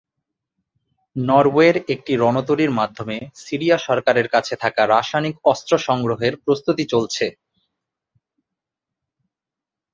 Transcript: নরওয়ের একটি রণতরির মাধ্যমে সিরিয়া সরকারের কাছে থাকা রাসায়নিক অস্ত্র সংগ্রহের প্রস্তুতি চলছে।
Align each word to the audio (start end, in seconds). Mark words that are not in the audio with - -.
নরওয়ের 1.15 1.75
একটি 1.93 2.13
রণতরির 2.15 2.71
মাধ্যমে 2.71 3.17
সিরিয়া 3.35 3.77
সরকারের 3.79 4.27
কাছে 4.27 4.53
থাকা 4.55 4.81
রাসায়নিক 4.87 5.35
অস্ত্র 5.45 5.73
সংগ্রহের 5.87 6.33
প্রস্তুতি 6.43 6.83
চলছে। 6.93 7.25